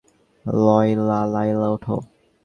লায়লা, 0.45 1.19
ওঠো। 1.69 1.95